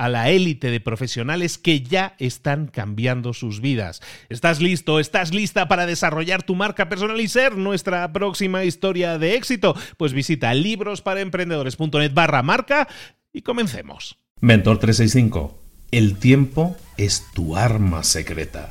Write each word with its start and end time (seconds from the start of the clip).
a 0.00 0.08
la 0.08 0.30
élite 0.30 0.70
de 0.70 0.80
profesionales 0.80 1.58
que 1.58 1.82
ya 1.82 2.14
están 2.18 2.68
cambiando 2.68 3.34
sus 3.34 3.60
vidas. 3.60 4.00
¿Estás 4.30 4.58
listo? 4.62 4.98
¿Estás 4.98 5.34
lista 5.34 5.68
para 5.68 5.84
desarrollar 5.84 6.42
tu 6.42 6.54
marca 6.54 6.88
personal 6.88 7.20
y 7.20 7.28
ser 7.28 7.58
nuestra 7.58 8.10
próxima 8.10 8.64
historia 8.64 9.18
de 9.18 9.34
éxito? 9.34 9.76
Pues 9.98 10.14
visita 10.14 10.54
librosparaemprendedores.net 10.54 12.14
barra 12.14 12.42
marca 12.42 12.88
y 13.30 13.42
comencemos. 13.42 14.16
Mentor 14.40 14.78
365. 14.78 15.58
El 15.90 16.16
tiempo 16.16 16.78
es 16.96 17.26
tu 17.34 17.58
arma 17.58 18.02
secreta. 18.02 18.70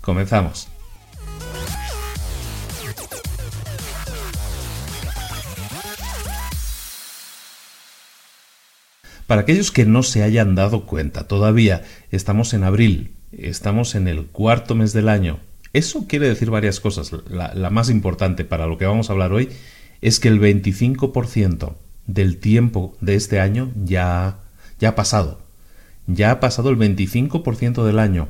Comenzamos. 0.00 0.68
Para 9.26 9.42
aquellos 9.42 9.72
que 9.72 9.84
no 9.84 10.02
se 10.02 10.22
hayan 10.22 10.54
dado 10.54 10.86
cuenta, 10.86 11.26
todavía 11.26 11.82
estamos 12.10 12.54
en 12.54 12.62
abril, 12.62 13.12
estamos 13.32 13.94
en 13.94 14.06
el 14.06 14.26
cuarto 14.26 14.74
mes 14.74 14.92
del 14.92 15.08
año. 15.08 15.40
Eso 15.72 16.06
quiere 16.06 16.28
decir 16.28 16.50
varias 16.50 16.78
cosas. 16.78 17.10
La, 17.28 17.70
más 17.70 17.90
importante 17.90 18.44
para 18.44 18.66
lo 18.66 18.78
que 18.78 18.86
vamos 18.86 19.10
a 19.10 19.12
hablar 19.12 19.32
hoy 19.32 19.48
es 20.00 20.20
que 20.20 20.28
el 20.28 20.40
25% 20.40 21.74
del 22.06 22.38
tiempo 22.38 22.96
de 23.00 23.16
este 23.16 23.40
año 23.40 23.72
ya, 23.84 24.38
ya 24.78 24.90
ha 24.90 24.94
pasado. 24.94 25.40
Ya 26.06 26.30
ha 26.30 26.40
pasado 26.40 26.70
el 26.70 26.78
25% 26.78 27.84
del 27.84 27.98
año. 27.98 28.28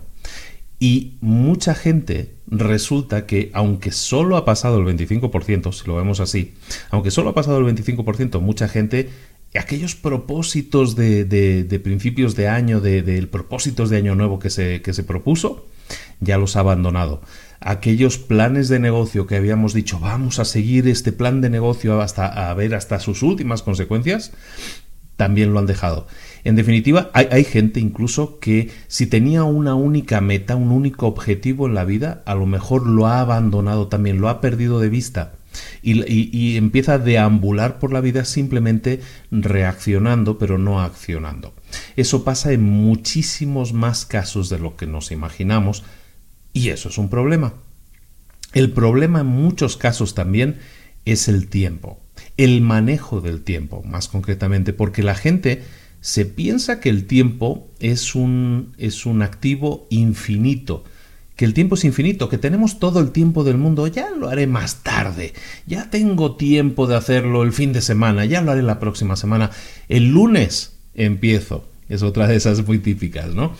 Y 0.79 1.15
mucha 1.21 1.75
gente 1.75 2.35
resulta 2.47 3.27
que, 3.27 3.51
aunque 3.55 3.93
solo 3.93 4.37
ha 4.37 4.45
pasado 4.45 4.79
el 4.79 4.87
25%, 4.87 5.73
si 5.73 5.87
lo 5.87 5.97
vemos 5.97 6.21
así, 6.21 6.55
aunque 6.91 7.11
solo 7.11 7.31
ha 7.31 7.35
pasado 7.35 7.59
el 7.59 7.77
25%, 7.77 8.41
mucha 8.41 8.69
gente 8.69 9.11
aquellos 9.55 9.95
propósitos 9.95 10.97
de, 10.97 11.81
principios 11.83 12.37
de 12.37 12.49
año, 12.49 12.81
de, 12.81 13.27
propósitos 13.31 13.91
de 13.91 13.99
año 13.99 14.15
nuevo 14.15 14.39
que 14.39 14.51
se, 14.51 14.83
que 14.83 14.93
se 14.93 15.05
propuso, 15.05 15.67
ya 16.21 16.39
los 16.39 16.57
ha 16.57 16.61
abandonado. 16.61 17.21
Aquellos 17.61 18.19
planes 18.19 18.69
de 18.69 18.79
negocio 18.79 19.27
que 19.27 19.37
habíamos 19.37 19.73
dicho 19.73 19.99
vamos 19.99 20.39
a 20.39 20.45
seguir 20.45 20.89
este 20.89 21.13
plan 21.13 21.41
de 21.41 21.51
negocio 21.51 22.01
hasta 22.01 22.51
a 22.51 22.55
ver 22.55 22.75
hasta 22.75 23.01
sus 23.01 23.23
últimas 23.23 23.63
consecuencias, 23.63 24.33
también 25.17 25.53
lo 25.53 25.59
han 25.59 25.67
dejado. 25.67 26.07
En 26.45 26.57
definitiva, 26.57 27.11
hay, 27.15 27.29
hay, 27.31 27.45
gente 27.45 27.81
incluso 27.81 28.39
que 28.39 28.71
si 28.87 29.07
tenía 29.07 29.45
una 29.45 29.75
única 29.75 30.21
meta, 30.21 30.55
un 30.55 30.71
único 30.71 31.07
objetivo 31.07 31.67
en 31.67 31.75
la 31.75 31.85
vida, 31.87 32.23
a 32.27 32.35
lo 32.35 32.45
mejor 32.45 32.87
lo 32.87 33.07
ha 33.07 33.21
abandonado 33.21 33.89
también, 33.89 34.21
lo 34.21 34.29
ha 34.29 34.43
perdido 34.43 34.79
de 34.79 34.91
vista 34.91 35.33
y, 35.83 36.57
empieza 36.57 36.95
a 36.95 36.99
deambular 36.99 37.79
por 37.79 37.93
la 37.93 38.01
vida 38.01 38.25
simplemente 38.25 39.01
reaccionando 39.31 40.39
pero 40.39 40.59
no 40.59 40.81
accionando. 40.81 41.55
Eso 41.97 42.25
pasa 42.25 42.53
en 42.53 42.63
muchísimos 42.63 43.73
más 43.73 44.05
casos 44.07 44.49
de 44.49 44.59
lo 44.59 44.77
que 44.77 44.87
nos 44.87 45.11
imaginamos 45.11 45.85
y 46.53 46.69
eso 46.71 46.89
es 46.89 46.99
un 46.99 47.09
problema. 47.09 47.55
El 48.53 48.73
problema 48.73 49.21
en 49.21 49.27
muchos 49.27 49.77
casos 49.77 50.15
también 50.15 50.59
es 51.05 51.29
el 51.29 51.49
tiempo, 51.49 52.01
el 52.37 52.61
manejo 52.61 53.21
del 53.21 53.43
tiempo, 53.43 53.83
más 53.83 54.09
concretamente, 54.09 54.73
porque 54.73 55.03
la 55.03 55.15
gente 55.15 55.63
se 56.01 56.25
piensa 56.25 56.81
que 56.81 56.89
el 56.89 57.07
tiempo 57.07 57.69
es 57.81 58.15
un, 58.15 58.75
es 58.79 59.07
un 59.07 59.23
activo 59.23 59.87
infinito, 59.91 60.85
que 61.37 61.45
el 61.45 61.55
tiempo 61.55 61.75
es 61.75 61.85
infinito, 61.85 62.29
que 62.29 62.39
tenemos 62.39 62.79
todo 62.79 62.99
el 62.99 63.13
tiempo 63.13 63.45
del 63.45 63.59
mundo, 63.59 63.87
ya 63.87 64.11
lo 64.11 64.29
haré 64.29 64.47
más 64.47 64.83
tarde, 64.83 65.35
ya 65.67 65.91
tengo 65.91 66.37
tiempo 66.37 66.87
de 66.87 66.97
hacerlo 66.97 67.43
el 67.43 67.53
fin 67.53 67.75
de 67.75 67.83
semana, 67.83 68.25
ya 68.25 68.41
lo 68.41 68.53
haré 68.53 68.63
la 68.63 68.81
próxima 68.81 69.17
semana, 69.17 69.51
el 69.89 70.09
lunes 70.09 70.73
empiezo, 70.95 71.69
es 71.91 72.03
otra 72.03 72.27
de 72.27 72.37
esas 72.37 72.67
muy 72.67 72.79
típicas, 72.79 73.35
¿no? 73.35 73.55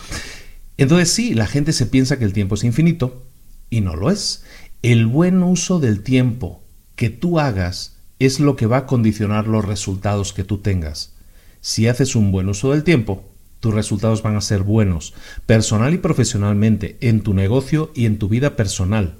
Entonces 0.77 1.11
sí, 1.11 1.35
la 1.35 1.47
gente 1.47 1.71
se 1.71 1.85
piensa 1.85 2.17
que 2.17 2.25
el 2.25 2.33
tiempo 2.33 2.55
es 2.55 2.63
infinito 2.63 3.23
y 3.69 3.81
no 3.81 3.95
lo 3.95 4.11
es. 4.11 4.43
El 4.81 5.07
buen 5.07 5.41
uso 5.43 5.79
del 5.79 6.01
tiempo 6.01 6.61
que 6.95 7.09
tú 7.09 7.39
hagas 7.39 7.95
es 8.19 8.39
lo 8.39 8.55
que 8.55 8.65
va 8.65 8.77
a 8.77 8.85
condicionar 8.85 9.47
los 9.47 9.65
resultados 9.65 10.33
que 10.33 10.43
tú 10.43 10.59
tengas. 10.59 11.13
Si 11.61 11.87
haces 11.87 12.15
un 12.15 12.31
buen 12.31 12.49
uso 12.49 12.71
del 12.71 12.83
tiempo, 12.83 13.26
tus 13.59 13.73
resultados 13.73 14.21
van 14.23 14.35
a 14.35 14.41
ser 14.41 14.63
buenos, 14.63 15.13
personal 15.45 15.93
y 15.93 15.97
profesionalmente, 15.97 16.97
en 17.01 17.21
tu 17.21 17.33
negocio 17.33 17.91
y 17.95 18.05
en 18.05 18.19
tu 18.19 18.29
vida 18.29 18.55
personal. 18.55 19.15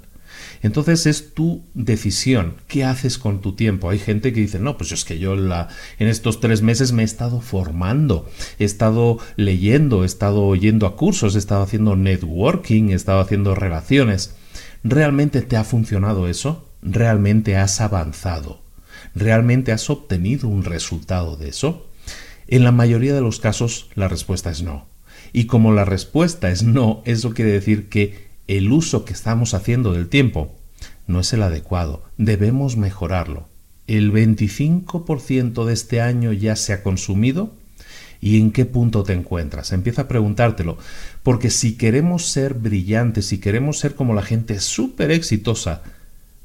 Entonces 0.62 1.06
es 1.06 1.34
tu 1.34 1.64
decisión. 1.74 2.54
¿Qué 2.66 2.84
haces 2.84 3.18
con 3.18 3.40
tu 3.40 3.54
tiempo? 3.54 3.90
Hay 3.90 3.98
gente 3.98 4.32
que 4.32 4.40
dice, 4.40 4.58
no, 4.58 4.76
pues 4.76 4.92
es 4.92 5.04
que 5.04 5.18
yo 5.18 5.34
en 5.34 6.08
estos 6.08 6.40
tres 6.40 6.62
meses 6.62 6.92
me 6.92 7.02
he 7.02 7.04
estado 7.04 7.40
formando, 7.40 8.28
he 8.58 8.64
estado 8.64 9.18
leyendo, 9.36 10.02
he 10.02 10.06
estado 10.06 10.54
yendo 10.54 10.86
a 10.86 10.96
cursos, 10.96 11.34
he 11.34 11.38
estado 11.38 11.62
haciendo 11.62 11.96
networking, 11.96 12.90
he 12.90 12.94
estado 12.94 13.20
haciendo 13.20 13.54
relaciones. 13.54 14.34
¿Realmente 14.84 15.42
te 15.42 15.56
ha 15.56 15.64
funcionado 15.64 16.28
eso? 16.28 16.68
¿Realmente 16.82 17.56
has 17.56 17.80
avanzado? 17.80 18.60
¿Realmente 19.14 19.72
has 19.72 19.90
obtenido 19.90 20.48
un 20.48 20.64
resultado 20.64 21.36
de 21.36 21.48
eso? 21.48 21.87
En 22.48 22.64
la 22.64 22.72
mayoría 22.72 23.14
de 23.14 23.20
los 23.20 23.40
casos 23.40 23.88
la 23.94 24.08
respuesta 24.08 24.50
es 24.50 24.62
no. 24.62 24.86
Y 25.34 25.44
como 25.44 25.72
la 25.72 25.84
respuesta 25.84 26.50
es 26.50 26.62
no, 26.62 27.02
eso 27.04 27.34
quiere 27.34 27.52
decir 27.52 27.90
que 27.90 28.28
el 28.46 28.72
uso 28.72 29.04
que 29.04 29.12
estamos 29.12 29.52
haciendo 29.52 29.92
del 29.92 30.08
tiempo 30.08 30.56
no 31.06 31.20
es 31.20 31.32
el 31.34 31.42
adecuado. 31.42 32.04
Debemos 32.16 32.78
mejorarlo. 32.78 33.46
¿El 33.86 34.12
25% 34.12 35.66
de 35.66 35.74
este 35.74 36.00
año 36.00 36.32
ya 36.32 36.56
se 36.56 36.72
ha 36.72 36.82
consumido? 36.82 37.52
¿Y 38.20 38.40
en 38.40 38.50
qué 38.50 38.64
punto 38.64 39.02
te 39.02 39.12
encuentras? 39.12 39.72
Empieza 39.72 40.02
a 40.02 40.08
preguntártelo, 40.08 40.78
porque 41.22 41.50
si 41.50 41.76
queremos 41.76 42.26
ser 42.26 42.54
brillantes, 42.54 43.26
si 43.26 43.38
queremos 43.38 43.78
ser 43.78 43.94
como 43.94 44.14
la 44.14 44.22
gente 44.22 44.58
súper 44.60 45.10
exitosa, 45.10 45.82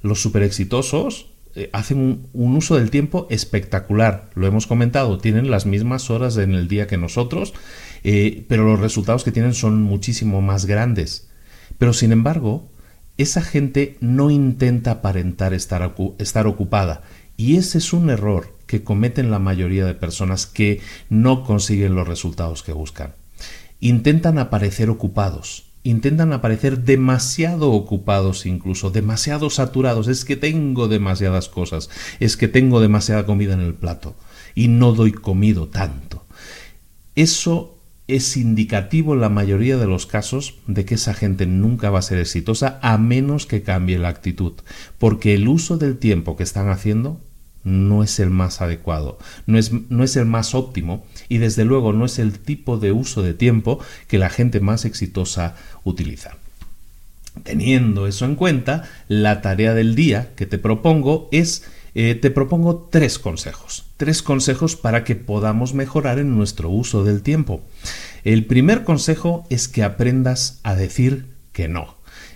los 0.02 0.22
súper 0.22 0.44
exitosos 0.44 1.33
hacen 1.72 2.28
un, 2.34 2.56
uso 2.56 2.76
del 2.76 2.90
tiempo 2.90 3.28
espectacular. 3.30 4.30
Lo 4.36 4.48
hemos 4.48 4.68
comentado, 4.68 5.18
tienen 5.18 5.52
las 5.52 5.66
mismas 5.66 6.10
horas 6.10 6.38
en 6.38 6.54
el 6.54 6.68
día 6.68 6.88
que 6.88 6.98
nosotros, 6.98 7.54
eh, 8.04 8.46
pero 8.48 8.66
los 8.66 8.80
resultados 8.80 9.24
que 9.24 9.32
tienen 9.32 9.54
son 9.54 9.82
muchísimo 9.82 10.42
más 10.42 10.66
grandes. 10.66 11.30
Pero 11.78 11.94
sin 11.94 12.12
embargo, 12.12 12.70
esa 13.18 13.42
gente 13.42 13.98
no 14.00 14.32
intenta 14.32 14.92
aparentar 14.92 15.54
estar, 15.54 15.96
estar 16.18 16.48
ocupada. 16.48 17.04
Y 17.38 17.58
ese 17.58 17.78
es 17.78 17.94
un 17.94 18.10
error 18.10 18.56
que 18.66 18.84
cometen 18.84 19.32
la 19.32 19.40
mayoría 19.40 19.86
de 19.86 19.94
personas 19.94 20.46
que 20.46 20.82
no 21.10 21.44
consiguen 21.44 21.96
los 21.96 22.08
resultados 22.08 22.64
que 22.64 22.74
buscan. 22.74 23.14
Intentan 23.80 24.40
aparecer 24.40 24.90
ocupados, 24.90 25.73
intentan 25.84 26.34
aparecer 26.34 26.80
demasiado 26.80 27.72
ocupados 27.72 28.46
incluso, 28.46 28.90
demasiado 28.90 29.50
saturados, 29.50 30.08
es 30.08 30.26
que 30.26 30.36
tengo 30.36 30.88
demasiadas 30.88 31.50
cosas, 31.50 31.90
es 32.20 32.38
que 32.38 32.48
tengo 32.48 32.80
demasiada 32.80 33.26
comida 33.26 33.54
en 33.54 33.62
el 33.62 33.74
plato 33.74 34.16
y 34.56 34.70
no 34.70 34.94
doy 34.94 35.12
comido 35.12 35.68
tanto. 35.68 36.26
Eso 37.16 37.78
es 38.08 38.36
indicativo 38.38 39.14
en 39.14 39.22
la 39.22 39.30
mayoría 39.30 39.78
de 39.78 39.88
los 39.88 40.06
casos 40.06 40.56
de 40.68 40.86
que 40.86 40.96
esa 40.96 41.14
gente 41.14 41.46
nunca 41.46 41.90
va 41.90 42.00
a 42.00 42.04
ser 42.04 42.18
exitosa 42.20 42.80
a 42.82 42.98
menos 42.98 43.46
que 43.46 43.64
cambie 43.64 44.00
la 44.00 44.10
actitud, 44.10 44.54
porque 44.98 45.34
el 45.34 45.48
uso 45.48 45.78
del 45.78 45.98
tiempo 45.98 46.36
que 46.36 46.44
están 46.44 46.70
haciendo 46.70 47.20
no 47.64 48.04
es 48.04 48.20
el 48.20 48.30
más 48.30 48.62
adecuado, 48.62 49.18
no 49.46 49.58
es, 49.58 49.72
no 49.90 50.04
es, 50.04 50.16
el 50.16 50.26
más 50.26 50.54
óptimo 50.54 51.06
y 51.30 51.38
desde 51.38 51.66
luego 51.66 51.94
no 51.94 52.06
es 52.06 52.20
el 52.20 52.40
tipo 52.40 52.78
de 52.78 52.92
uso 52.92 53.22
de 53.22 53.34
tiempo 53.34 53.80
que 54.08 54.18
la 54.18 54.30
gente 54.30 54.60
más 54.60 54.86
exitosa 54.86 55.56
utiliza. 55.84 56.38
Teniendo 57.44 58.06
eso 58.06 58.26
en 58.26 58.36
cuenta, 58.36 58.84
la 59.08 59.42
tarea 59.42 59.74
del 59.74 59.96
día 59.96 60.32
que 60.36 60.46
te 60.46 60.60
propongo 60.60 61.30
es, 61.32 61.66
eh, 61.96 62.16
te 62.16 62.30
propongo 62.30 62.90
tres 62.92 63.18
consejos, 63.18 63.86
tres 63.98 64.22
consejos 64.22 64.76
para 64.76 65.04
que 65.04 65.16
podamos 65.16 65.74
mejorar 65.74 66.20
en 66.20 66.36
nuestro 66.36 66.70
uso 66.70 67.04
del 67.04 67.24
tiempo. 67.24 67.62
El 68.24 68.46
primer 68.46 68.84
consejo 68.84 69.46
es 69.50 69.68
que 69.68 69.84
aprendas 69.84 70.60
a 70.64 70.76
decir 70.76 71.26
que 71.54 71.68
no. 71.68 71.96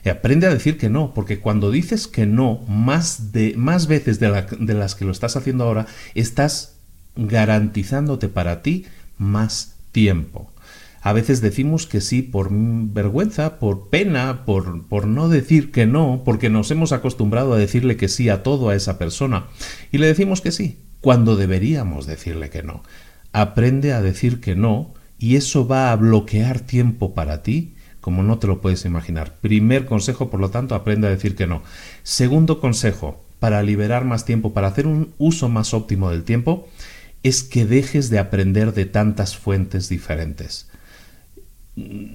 Aprende 0.09 0.48
a 0.48 0.54
decir 0.54 0.77
que 0.77 0.89
no, 0.89 1.13
porque 1.13 1.39
cuando 1.39 1.71
dices 1.71 2.07
que 2.07 2.25
no 2.25 2.59
más, 2.68 3.31
de, 3.31 3.54
más 3.57 3.88
veces 3.88 4.19
de, 4.19 4.45
de 4.59 4.74
las 4.74 4.95
que 4.95 5.06
lo 5.06 5.12
estás 5.12 5.36
haciendo 5.36 5.63
ahora, 5.63 5.88
estás 6.15 6.75
garantizándote 7.15 8.30
para 8.30 8.62
ti 8.62 8.86
más 9.18 9.75
tiempo. 9.92 10.51
A 11.01 11.13
veces 11.13 11.42
decimos 11.42 11.88
que 11.88 12.01
sí 12.01 12.21
por 12.21 12.50
vergüenza, 12.51 13.59
por 13.59 13.89
pena, 13.89 14.44
por, 14.45 14.88
por, 14.88 15.07
no 15.07 15.30
decir 15.30 15.71
que 15.71 15.86
no, 15.86 16.24
porque 16.25 16.50
nos 16.50 16.69
hemos 16.71 16.92
acostumbrado 16.92 17.54
a 17.54 17.57
decirle 17.57 17.95
que 17.95 18.09
sí 18.09 18.30
a 18.30 18.44
todo 18.44 18.69
a 18.69 18.75
esa 18.75 18.98
persona. 18.98 19.45
Y 19.92 20.00
le 20.00 20.07
decimos 20.07 20.42
que 20.42 20.51
sí, 20.51 20.80
cuando 21.00 21.36
deberíamos 21.36 22.07
decirle 22.07 22.50
que 22.50 22.63
no. 22.63 22.83
Aprende 23.31 23.94
a 23.94 24.01
decir 24.01 24.42
que 24.42 24.56
no 24.56 24.94
y 25.18 25.38
eso 25.38 25.65
va 25.68 25.92
a 25.92 25.95
bloquear 25.95 26.59
tiempo 26.59 27.13
para 27.13 27.42
ti 27.42 27.75
como 28.07 28.24
no 28.24 28.39
te 28.39 28.48
lo 28.48 28.62
puedes 28.62 28.86
imaginar. 28.86 29.36
Primer 29.42 29.86
consejo, 29.86 30.30
por 30.30 30.39
lo 30.39 30.50
tanto, 30.50 30.75
aprende 30.75 31.07
a 31.07 31.09
decir 31.09 31.36
que 31.36 31.45
no. 31.45 31.62
Segundo 32.04 32.62
consejo, 32.62 33.21
para 33.42 33.62
liberar 33.63 34.06
más 34.06 34.24
tiempo, 34.24 34.54
para 34.54 34.68
hacer 34.68 34.88
un 34.88 35.12
uso 35.18 35.50
más 35.50 35.74
óptimo 35.74 36.09
del 36.09 36.24
tiempo, 36.24 36.69
es 37.21 37.44
que 37.44 37.65
dejes 37.65 38.09
de 38.09 38.19
aprender 38.19 38.74
de 38.74 38.86
tantas 38.86 39.36
fuentes 39.36 39.89
diferentes 39.89 40.69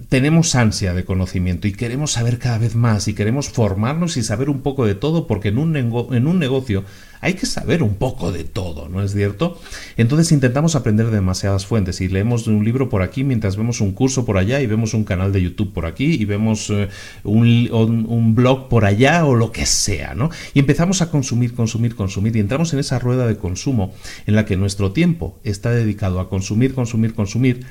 tenemos 0.08 0.56
ansia 0.56 0.92
de 0.92 1.04
conocimiento 1.04 1.68
y 1.68 1.72
queremos 1.72 2.12
saber 2.12 2.38
cada 2.38 2.58
vez 2.58 2.74
más 2.74 3.06
y 3.06 3.14
queremos 3.14 3.48
formarnos 3.48 4.16
y 4.16 4.24
saber 4.24 4.50
un 4.50 4.60
poco 4.60 4.86
de 4.86 4.96
todo 4.96 5.28
porque 5.28 5.48
en 5.48 5.58
un, 5.58 5.76
en 5.76 6.26
un 6.26 6.38
negocio 6.40 6.84
hay 7.20 7.34
que 7.34 7.46
saber 7.46 7.84
un 7.84 7.94
poco 7.94 8.32
de 8.32 8.42
todo, 8.42 8.88
¿no 8.88 9.00
es 9.00 9.12
cierto? 9.12 9.60
Entonces 9.96 10.32
intentamos 10.32 10.74
aprender 10.74 11.06
de 11.06 11.12
demasiadas 11.12 11.64
fuentes 11.64 12.00
y 12.00 12.08
leemos 12.08 12.48
un 12.48 12.64
libro 12.64 12.88
por 12.88 13.02
aquí 13.02 13.22
mientras 13.22 13.56
vemos 13.56 13.80
un 13.80 13.92
curso 13.92 14.24
por 14.24 14.36
allá 14.36 14.60
y 14.60 14.66
vemos 14.66 14.94
un 14.94 15.04
canal 15.04 15.32
de 15.32 15.42
YouTube 15.42 15.72
por 15.72 15.86
aquí 15.86 16.14
y 16.14 16.24
vemos 16.24 16.68
eh, 16.70 16.88
un, 17.22 17.68
un 17.70 18.34
blog 18.34 18.68
por 18.68 18.84
allá 18.84 19.24
o 19.24 19.36
lo 19.36 19.52
que 19.52 19.66
sea, 19.66 20.16
¿no? 20.16 20.30
Y 20.52 20.58
empezamos 20.58 21.00
a 21.00 21.10
consumir, 21.12 21.54
consumir, 21.54 21.94
consumir 21.94 22.34
y 22.34 22.40
entramos 22.40 22.72
en 22.72 22.80
esa 22.80 22.98
rueda 22.98 23.28
de 23.28 23.36
consumo 23.36 23.94
en 24.26 24.34
la 24.34 24.44
que 24.44 24.56
nuestro 24.56 24.90
tiempo 24.90 25.38
está 25.44 25.70
dedicado 25.70 26.18
a 26.18 26.28
consumir, 26.28 26.74
consumir, 26.74 27.14
consumir 27.14 27.64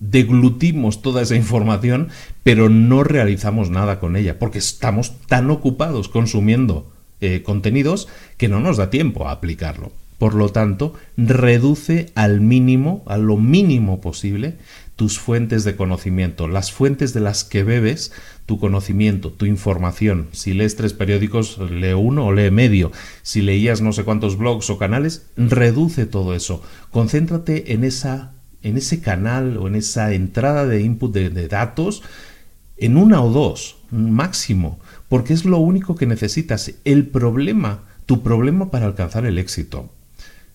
deglutimos 0.00 1.02
toda 1.02 1.22
esa 1.22 1.36
información, 1.36 2.08
pero 2.42 2.68
no 2.68 3.04
realizamos 3.04 3.70
nada 3.70 4.00
con 4.00 4.16
ella, 4.16 4.38
porque 4.38 4.58
estamos 4.58 5.12
tan 5.28 5.50
ocupados 5.50 6.08
consumiendo 6.08 6.90
eh, 7.20 7.42
contenidos 7.42 8.08
que 8.38 8.48
no 8.48 8.60
nos 8.60 8.78
da 8.78 8.90
tiempo 8.90 9.28
a 9.28 9.32
aplicarlo. 9.32 9.92
Por 10.18 10.34
lo 10.34 10.50
tanto, 10.50 10.94
reduce 11.16 12.12
al 12.14 12.40
mínimo, 12.40 13.02
a 13.06 13.16
lo 13.16 13.38
mínimo 13.38 14.02
posible, 14.02 14.56
tus 14.96 15.18
fuentes 15.18 15.64
de 15.64 15.76
conocimiento, 15.76 16.46
las 16.46 16.72
fuentes 16.72 17.14
de 17.14 17.20
las 17.20 17.42
que 17.44 17.64
bebes 17.64 18.12
tu 18.44 18.58
conocimiento, 18.58 19.30
tu 19.30 19.46
información. 19.46 20.28
Si 20.32 20.52
lees 20.52 20.76
tres 20.76 20.92
periódicos, 20.92 21.56
lee 21.58 21.94
uno 21.94 22.26
o 22.26 22.32
lee 22.32 22.50
medio. 22.50 22.92
Si 23.22 23.40
leías 23.40 23.80
no 23.80 23.92
sé 23.94 24.04
cuántos 24.04 24.36
blogs 24.36 24.68
o 24.68 24.76
canales, 24.76 25.26
reduce 25.36 26.04
todo 26.04 26.34
eso. 26.34 26.62
Concéntrate 26.90 27.72
en 27.72 27.84
esa 27.84 28.32
en 28.62 28.76
ese 28.76 29.00
canal 29.00 29.56
o 29.56 29.68
en 29.68 29.74
esa 29.74 30.12
entrada 30.12 30.66
de 30.66 30.82
input 30.82 31.12
de, 31.12 31.48
datos 31.48 32.02
en 32.76 32.96
una 32.96 33.22
o 33.22 33.30
dos 33.30 33.76
máximo, 33.90 34.78
porque 35.08 35.32
es 35.32 35.44
lo 35.44 35.58
único 35.58 35.96
que 35.96 36.06
necesitas. 36.06 36.72
El 36.84 37.06
problema, 37.06 37.80
tu 38.06 38.22
problema 38.22 38.70
para 38.70 38.86
alcanzar 38.86 39.26
el 39.26 39.38
éxito, 39.38 39.90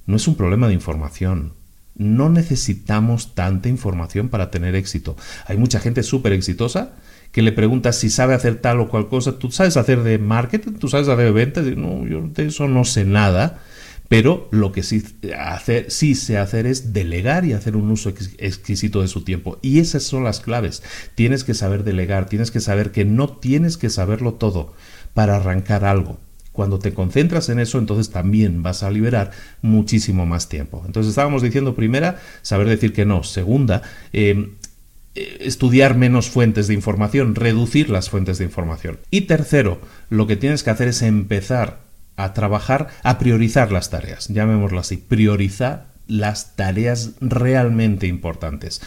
no 0.05 0.15
es 0.15 0.27
un 0.27 0.35
problema 0.35 0.67
de 0.67 0.73
información. 0.73 1.53
No 1.97 2.29
necesitamos 2.29 3.35
tanta 3.35 3.69
información 3.69 4.27
para 4.27 4.51
tener 4.51 4.75
éxito. 4.75 5.15
Hay 5.47 5.57
mucha 5.57 5.79
gente 5.79 6.03
súper 6.03 6.33
exitosa 6.33 6.93
que 7.31 7.41
le 7.41 7.53
preguntas 7.53 7.97
si 7.97 8.09
sabe 8.09 8.33
hacer 8.33 8.55
tal 8.55 8.81
o 8.81 8.89
cual 8.89 9.07
cosa. 9.07 9.39
¿Tú 9.39 9.49
sabes 9.51 9.77
hacer 9.77 10.03
de 10.03 10.17
marketing? 10.17 10.73
¿Tú 10.73 10.89
sabes 10.89 11.07
hacer 11.07 11.25
de 11.25 11.31
ventas? 11.31 11.65
No, 11.77 12.05
yo 12.05 12.21
de 12.21 12.47
eso 12.47 12.67
no 12.67 12.83
sé 12.83 13.05
nada. 13.05 13.59
Pero 14.07 14.47
lo 14.51 14.71
que 14.71 14.83
sí, 14.83 15.03
hacer, 15.37 15.89
sí 15.89 16.15
sé 16.15 16.37
hacer 16.37 16.67
es 16.67 16.93
delegar 16.93 17.45
y 17.45 17.53
hacer 17.53 17.75
un 17.75 17.89
uso 17.89 18.09
exquisito 18.09 19.01
de 19.01 19.07
su 19.07 19.23
tiempo. 19.23 19.57
Y 19.61 19.79
esas 19.79 20.03
son 20.03 20.23
las 20.23 20.39
claves. 20.39 20.83
Tienes 21.15 21.43
que 21.43 21.53
saber 21.53 21.83
delegar, 21.83 22.27
tienes 22.27 22.51
que 22.51 22.59
saber 22.59 22.91
que 22.91 23.05
no 23.05 23.29
tienes 23.29 23.77
que 23.77 23.89
saberlo 23.89 24.35
todo 24.35 24.73
para 25.13 25.37
arrancar 25.37 25.85
algo. 25.85 26.19
Cuando 26.51 26.79
te 26.79 26.93
concentras 26.93 27.49
en 27.49 27.59
eso, 27.59 27.79
entonces 27.79 28.11
también 28.11 28.63
vas 28.63 28.83
a 28.83 28.91
liberar 28.91 29.31
muchísimo 29.61 30.25
más 30.25 30.47
tiempo. 30.47 30.83
Entonces 30.85 31.09
estábamos 31.09 31.41
diciendo, 31.41 31.75
primera, 31.75 32.21
saber 32.43 32.67
decir 32.69 32.93
que 32.93 33.05
no. 33.05 33.23
Segunda, 33.23 33.81
em, 34.13 34.51
eh, 35.15 35.37
estudiar 35.41 35.97
menos 35.97 36.29
fuentes 36.29 36.67
de 36.67 36.73
información, 36.73 37.35
reducir 37.35 37.89
las 37.89 38.09
fuentes 38.09 38.37
de 38.37 38.45
información. 38.45 38.99
Y 39.11 39.21
tercero, 39.21 39.81
lo 40.09 40.27
que 40.27 40.37
tienes 40.37 40.63
que 40.63 40.69
hacer 40.69 40.87
es 40.87 41.01
empezar 41.01 41.84
a 42.17 42.33
trabajar, 42.33 42.87
a 43.03 43.17
priorizar 43.19 43.71
las 43.71 43.89
tareas, 43.89 44.27
llamémoslo 44.29 44.79
así, 44.79 44.97
priorizar 44.97 45.87
las 46.07 46.55
tareas 46.55 47.11
realmente 47.19 48.07
importantes. 48.07 48.81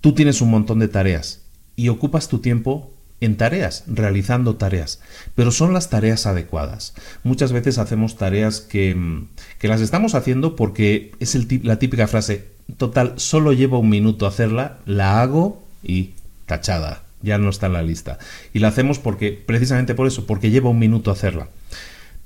Tú 0.00 0.14
tienes 0.14 0.40
un 0.40 0.50
montón 0.50 0.78
de 0.78 0.88
tareas 0.88 1.42
y 1.76 1.88
ocupas 1.88 2.28
tu 2.28 2.38
tiempo 2.38 2.92
en 3.20 3.36
tareas, 3.36 3.84
realizando 3.86 4.56
tareas, 4.56 5.00
pero 5.34 5.50
son 5.50 5.72
las 5.72 5.90
tareas 5.90 6.26
adecuadas. 6.26 6.94
Muchas 7.24 7.52
veces 7.52 7.78
hacemos 7.78 8.16
tareas 8.16 8.60
que, 8.60 9.24
que 9.58 9.68
las 9.68 9.80
estamos 9.80 10.14
haciendo 10.14 10.54
porque 10.54 11.12
es 11.18 11.36
la 11.64 11.78
típica 11.78 12.06
frase, 12.06 12.48
total, 12.76 13.14
solo 13.16 13.52
lleva 13.52 13.78
un 13.78 13.88
minuto 13.88 14.26
hacerla, 14.26 14.78
la 14.86 15.20
hago 15.20 15.62
y 15.82 16.10
tachada, 16.46 17.02
ya 17.22 17.38
no 17.38 17.50
está 17.50 17.66
en 17.66 17.72
la 17.72 17.82
lista. 17.82 18.18
Y 18.52 18.60
la 18.60 18.68
hacemos 18.68 18.98
porque, 18.98 19.32
precisamente 19.32 19.94
por 19.94 20.06
eso, 20.06 20.26
porque 20.26 20.50
lleva 20.50 20.70
un 20.70 20.78
minuto 20.78 21.10
hacerla. 21.10 21.48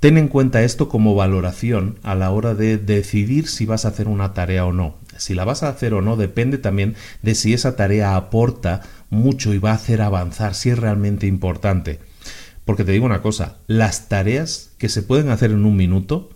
Ten 0.03 0.19
en 0.19 0.27
cuenta 0.27 0.65
esto 0.65 0.89
como 0.89 1.15
valoración 1.15 2.01
a 2.03 2.17
la 2.17 2.33
hora 2.33 2.57
de 2.57 2.77
decidir 2.77 3.47
si 3.47 3.67
vas 3.67 3.85
a 3.85 3.91
hacer 3.91 4.09
una 4.09 4.35
tarea 4.35 4.67
o 4.67 4.73
no. 4.73 4.97
Si 5.17 5.33
la 5.33 5.45
vas 5.45 5.63
a 5.63 5.69
hacer 5.69 5.95
o 5.95 6.03
no 6.03 6.17
depende 6.17 6.59
también 6.59 6.97
de 7.23 7.37
si 7.37 7.55
esa 7.55 7.77
tarea 7.77 8.17
aporta 8.17 8.81
mucho 9.11 9.55
y 9.55 9.59
va 9.59 9.71
a 9.71 9.75
hacer 9.75 10.03
avanzar, 10.03 10.57
si 10.57 10.71
es 10.71 10.79
realmente 10.81 11.29
importante. 11.29 12.01
Porque 12.65 12.83
te 12.83 12.91
digo 12.91 13.07
una 13.07 13.23
cosa, 13.23 13.59
las 13.69 14.09
tareas 14.09 14.73
que 14.77 14.89
se 14.89 15.05
pueden 15.05 15.29
hacer 15.29 15.53
en 15.53 15.65
un 15.65 15.77
minuto, 15.77 16.31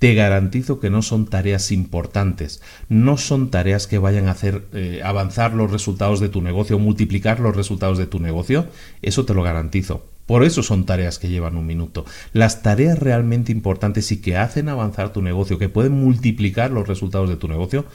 te 0.00 0.16
garantizo 0.16 0.80
que 0.80 0.90
no 0.90 1.00
son 1.00 1.26
tareas 1.26 1.70
importantes, 1.70 2.60
no 2.88 3.18
son 3.18 3.52
tareas 3.52 3.86
que 3.86 3.98
vayan 3.98 4.26
a 4.26 4.32
hacer 4.32 4.64
eh, 4.72 5.00
avanzar 5.04 5.54
los 5.54 5.70
resultados 5.70 6.18
de 6.18 6.28
tu 6.28 6.42
negocio, 6.42 6.80
multiplicar 6.80 7.38
los 7.38 7.54
resultados 7.54 7.98
de 7.98 8.08
tu 8.08 8.18
negocio, 8.18 8.66
eso 9.00 9.24
te 9.24 9.32
lo 9.32 9.44
garantizo. 9.44 10.15
Por 10.26 10.44
eso 10.44 10.62
son 10.62 10.84
tareas 10.84 11.18
que 11.18 11.28
llevan 11.28 11.56
un 11.56 11.66
minuto. 11.66 12.04
Las 12.32 12.62
tareas 12.62 12.98
realmente 12.98 13.52
importantes 13.52 14.10
y 14.12 14.20
que 14.20 14.36
hacen 14.36 14.68
avanzar 14.68 15.12
tu 15.12 15.22
negocio, 15.22 15.58
que 15.58 15.68
pueden 15.68 15.92
multiplicar 15.92 16.72
los 16.72 16.88
resultados 16.88 17.28
de 17.28 17.36
tu 17.36 17.48
negocio, 17.48 17.86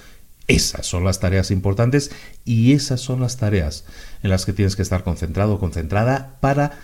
esas 0.47 0.85
son 0.85 1.03
las 1.03 1.19
tareas 1.19 1.51
importantes 1.51 2.11
y 2.45 2.73
esas 2.73 2.99
son 2.99 3.21
las 3.21 3.37
tareas 3.37 3.85
en 4.23 4.29
las 4.29 4.45
que 4.45 4.53
tienes 4.53 4.75
que 4.75 4.81
estar 4.81 5.03
concentrado 5.03 5.53
o 5.53 5.59
concentrada 5.59 6.37
para 6.41 6.79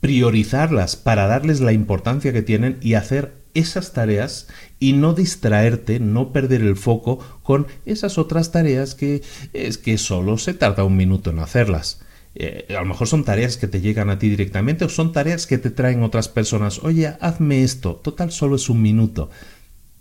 priorizarlas, 0.00 0.96
para 0.96 1.26
darles 1.26 1.60
la 1.60 1.72
importancia 1.72 2.32
que 2.32 2.42
tienen 2.42 2.78
y 2.80 2.94
hacer 2.94 3.34
esas 3.54 3.92
tareas 3.92 4.48
y 4.78 4.92
no 4.92 5.14
distraerte, 5.14 5.98
no 5.98 6.32
perder 6.32 6.60
el 6.60 6.76
foco 6.76 7.18
con 7.42 7.66
esas 7.86 8.18
otras 8.18 8.52
tareas 8.52 8.94
que 8.94 9.22
es 9.52 9.78
que 9.78 9.98
solo 9.98 10.38
se 10.38 10.54
tarda 10.54 10.84
un 10.84 10.96
minuto 10.96 11.30
en 11.30 11.38
hacerlas. 11.38 12.00
Eh, 12.38 12.66
a 12.76 12.80
lo 12.80 12.84
mejor 12.84 13.08
son 13.08 13.24
tareas 13.24 13.56
que 13.56 13.66
te 13.66 13.80
llegan 13.80 14.10
a 14.10 14.18
ti 14.18 14.28
directamente 14.28 14.84
o 14.84 14.90
son 14.90 15.10
tareas 15.12 15.46
que 15.46 15.56
te 15.56 15.70
traen 15.70 16.02
otras 16.02 16.28
personas. 16.28 16.80
Oye, 16.84 17.14
hazme 17.20 17.62
esto. 17.62 17.94
Total, 17.94 18.30
solo 18.30 18.56
es 18.56 18.68
un 18.68 18.82
minuto. 18.82 19.30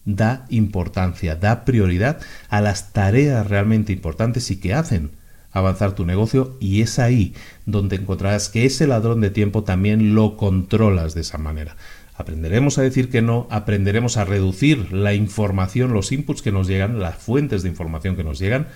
Da 0.04 0.46
importancia, 0.50 1.38
da 1.38 1.64
prioridad 1.64 2.20
a 2.50 2.60
las 2.60 2.92
tareas 2.92 3.48
realmente 3.48 3.94
importantes 3.94 4.52
y 4.52 4.60
que 4.60 4.74
hacen 4.74 5.12
avanzar 5.52 5.96
tu 5.96 6.06
negocio 6.06 6.58
y 6.60 6.82
es 6.82 7.00
ahí 7.00 7.34
donde 7.66 7.96
encontrarás 7.96 8.50
que 8.50 8.66
ese 8.66 8.86
ladrón 8.86 9.22
de 9.22 9.30
tiempo 9.30 9.64
también 9.64 10.14
lo 10.14 10.36
controlas 10.36 11.16
de 11.16 11.22
esa 11.22 11.38
manera. 11.38 11.78
Aprenderemos 12.18 12.78
a 12.78 12.82
decir 12.82 13.10
que 13.10 13.22
no, 13.22 13.48
aprenderemos 13.50 14.18
a 14.18 14.26
reducir 14.26 14.92
la 14.92 15.14
información, 15.14 15.94
los 15.94 16.12
inputs 16.12 16.42
que 16.42 16.52
nos 16.52 16.68
llegan, 16.68 17.00
las 17.00 17.16
fuentes 17.16 17.64
de 17.64 17.70
información 17.70 18.18
que 18.18 18.26
nos 18.26 18.40
llegan 18.40 18.68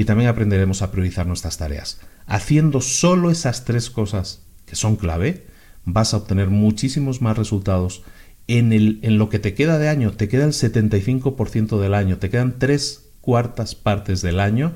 y 0.00 0.06
también 0.06 0.30
aprenderemos 0.30 0.80
a 0.80 0.90
priorizar 0.90 1.26
nuestras 1.26 1.58
tareas. 1.58 2.00
Haciendo 2.24 2.80
solo 2.80 3.30
esas 3.30 3.66
tres 3.66 3.90
cosas 3.90 4.40
que 4.64 4.74
son 4.74 4.96
clave, 4.96 5.44
vas 5.84 6.14
a 6.14 6.16
obtener 6.16 6.48
muchísimos 6.48 7.20
más 7.20 7.36
resultados 7.36 8.02
en, 8.46 8.72
el, 8.72 8.98
en 9.02 9.18
lo 9.18 9.28
que 9.28 9.38
te 9.38 9.52
queda 9.52 9.78
de 9.78 9.90
año. 9.90 10.12
Te 10.12 10.26
queda 10.26 10.44
el 10.44 10.52
75% 10.52 11.78
del 11.78 11.92
año, 11.92 12.16
te 12.16 12.30
quedan 12.30 12.58
tres 12.58 13.10
cuartas 13.20 13.74
partes 13.74 14.22
del 14.22 14.40
año, 14.40 14.72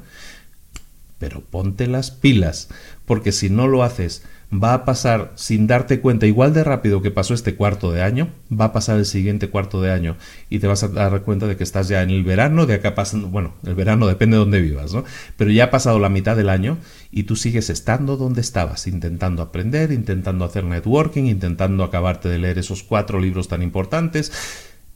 pero 1.18 1.40
ponte 1.40 1.86
las 1.86 2.10
pilas, 2.10 2.68
porque 3.06 3.32
si 3.32 3.48
no 3.48 3.66
lo 3.66 3.82
haces, 3.82 4.24
va 4.62 4.74
a 4.74 4.84
pasar 4.84 5.32
sin 5.36 5.66
darte 5.66 6.00
cuenta 6.00 6.26
igual 6.26 6.52
de 6.52 6.64
rápido 6.64 7.02
que 7.02 7.10
pasó 7.10 7.34
este 7.34 7.54
cuarto 7.54 7.92
de 7.92 8.02
año, 8.02 8.28
va 8.52 8.66
a 8.66 8.72
pasar 8.72 8.98
el 8.98 9.06
siguiente 9.06 9.48
cuarto 9.48 9.80
de 9.80 9.90
año 9.90 10.16
y 10.50 10.58
te 10.58 10.66
vas 10.66 10.82
a 10.82 10.88
dar 10.88 11.22
cuenta 11.22 11.46
de 11.46 11.56
que 11.56 11.64
estás 11.64 11.88
ya 11.88 12.02
en 12.02 12.10
el 12.10 12.24
verano, 12.24 12.66
de 12.66 12.74
acá 12.74 12.94
pasando, 12.94 13.28
bueno, 13.28 13.54
el 13.64 13.74
verano 13.74 14.06
depende 14.06 14.36
de 14.36 14.40
dónde 14.40 14.60
vivas, 14.60 14.92
¿no? 14.92 15.04
Pero 15.36 15.50
ya 15.50 15.64
ha 15.64 15.70
pasado 15.70 15.98
la 15.98 16.08
mitad 16.08 16.36
del 16.36 16.48
año 16.48 16.78
y 17.10 17.24
tú 17.24 17.36
sigues 17.36 17.70
estando 17.70 18.16
donde 18.16 18.40
estabas, 18.40 18.86
intentando 18.86 19.42
aprender, 19.42 19.92
intentando 19.92 20.44
hacer 20.44 20.64
networking, 20.64 21.24
intentando 21.24 21.84
acabarte 21.84 22.28
de 22.28 22.38
leer 22.38 22.58
esos 22.58 22.82
cuatro 22.82 23.20
libros 23.20 23.48
tan 23.48 23.62
importantes, 23.62 24.32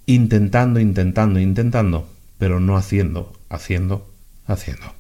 intentando, 0.07 0.81
intentando, 0.81 1.41
intentando, 1.41 2.09
pero 2.38 2.61
no 2.61 2.77
haciendo, 2.77 3.33
haciendo, 3.49 4.09
haciendo. 4.47 4.98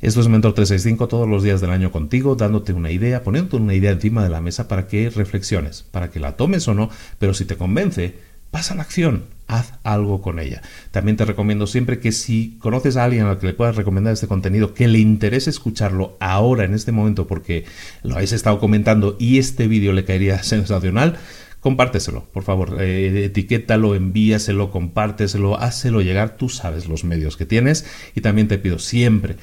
Esto 0.00 0.22
es 0.22 0.28
Mentor 0.28 0.54
365 0.54 1.08
todos 1.08 1.28
los 1.28 1.42
días 1.42 1.60
del 1.60 1.68
año 1.68 1.92
contigo, 1.92 2.34
dándote 2.34 2.72
una 2.72 2.90
idea, 2.90 3.22
poniéndote 3.22 3.56
una 3.56 3.74
idea 3.74 3.90
encima 3.90 4.24
de 4.24 4.30
la 4.30 4.40
mesa 4.40 4.66
para 4.66 4.86
que 4.86 5.10
reflexiones, 5.10 5.84
para 5.90 6.10
que 6.10 6.20
la 6.20 6.36
tomes 6.38 6.66
o 6.68 6.74
no, 6.74 6.88
pero 7.18 7.34
si 7.34 7.44
te 7.44 7.56
convence, 7.56 8.14
pasa 8.50 8.72
a 8.72 8.78
la 8.78 8.82
acción, 8.82 9.24
haz 9.46 9.74
algo 9.82 10.22
con 10.22 10.38
ella. 10.38 10.62
También 10.90 11.18
te 11.18 11.26
recomiendo 11.26 11.66
siempre 11.66 12.00
que 12.00 12.12
si 12.12 12.56
conoces 12.60 12.96
a 12.96 13.04
alguien 13.04 13.26
al 13.26 13.38
que 13.38 13.48
le 13.48 13.52
puedas 13.52 13.76
recomendar 13.76 14.14
este 14.14 14.26
contenido, 14.26 14.72
que 14.72 14.88
le 14.88 15.00
interese 15.00 15.50
escucharlo 15.50 16.16
ahora, 16.18 16.64
en 16.64 16.72
este 16.72 16.92
momento, 16.92 17.26
porque 17.26 17.66
lo 18.02 18.14
habéis 18.14 18.32
estado 18.32 18.58
comentando 18.58 19.16
y 19.18 19.36
este 19.36 19.68
vídeo 19.68 19.92
le 19.92 20.06
caería 20.06 20.42
sensacional, 20.42 21.18
compárteselo, 21.60 22.24
por 22.32 22.42
favor, 22.42 22.78
eh, 22.80 23.26
etiquétalo, 23.26 23.94
envíaselo, 23.94 24.70
compárteselo, 24.70 25.60
házelo 25.60 26.00
llegar, 26.00 26.38
tú 26.38 26.48
sabes 26.48 26.88
los 26.88 27.04
medios 27.04 27.36
que 27.36 27.44
tienes 27.44 27.84
y 28.14 28.22
también 28.22 28.48
te 28.48 28.56
pido 28.56 28.78
siempre 28.78 29.36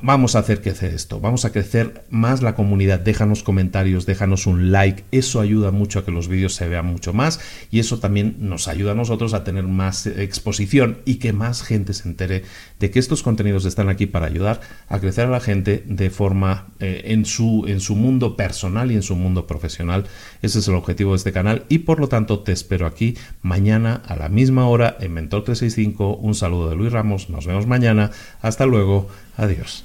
Vamos 0.00 0.36
a 0.36 0.38
hacer 0.38 0.62
crecer 0.62 0.94
esto, 0.94 1.18
vamos 1.18 1.44
a 1.44 1.50
crecer 1.50 2.04
más 2.08 2.40
la 2.40 2.54
comunidad, 2.54 3.00
déjanos 3.00 3.42
comentarios, 3.42 4.06
déjanos 4.06 4.46
un 4.46 4.70
like, 4.70 5.02
eso 5.10 5.40
ayuda 5.40 5.72
mucho 5.72 5.98
a 5.98 6.04
que 6.04 6.12
los 6.12 6.28
vídeos 6.28 6.54
se 6.54 6.68
vean 6.68 6.86
mucho 6.86 7.12
más 7.12 7.40
y 7.72 7.80
eso 7.80 7.98
también 7.98 8.36
nos 8.38 8.68
ayuda 8.68 8.92
a 8.92 8.94
nosotros 8.94 9.34
a 9.34 9.42
tener 9.42 9.64
más 9.64 10.06
exposición 10.06 10.98
y 11.04 11.16
que 11.16 11.32
más 11.32 11.64
gente 11.64 11.94
se 11.94 12.08
entere 12.08 12.44
de 12.78 12.92
que 12.92 13.00
estos 13.00 13.24
contenidos 13.24 13.64
están 13.64 13.88
aquí 13.88 14.06
para 14.06 14.26
ayudar 14.26 14.60
a 14.88 15.00
crecer 15.00 15.26
a 15.26 15.30
la 15.30 15.40
gente 15.40 15.82
de 15.84 16.10
forma 16.10 16.68
eh, 16.78 17.02
en, 17.06 17.24
su, 17.24 17.64
en 17.66 17.80
su 17.80 17.96
mundo 17.96 18.36
personal 18.36 18.92
y 18.92 18.94
en 18.94 19.02
su 19.02 19.16
mundo 19.16 19.48
profesional. 19.48 20.04
Ese 20.42 20.60
es 20.60 20.68
el 20.68 20.76
objetivo 20.76 21.10
de 21.10 21.16
este 21.16 21.32
canal 21.32 21.64
y 21.68 21.78
por 21.78 21.98
lo 21.98 22.08
tanto 22.08 22.38
te 22.38 22.52
espero 22.52 22.86
aquí 22.86 23.16
mañana 23.42 24.00
a 24.06 24.14
la 24.14 24.28
misma 24.28 24.68
hora 24.68 24.96
en 25.00 25.12
Mentor 25.12 25.42
365. 25.42 26.14
Un 26.18 26.36
saludo 26.36 26.70
de 26.70 26.76
Luis 26.76 26.92
Ramos, 26.92 27.30
nos 27.30 27.46
vemos 27.46 27.66
mañana, 27.66 28.12
hasta 28.40 28.64
luego. 28.64 29.08
Adiós. 29.38 29.84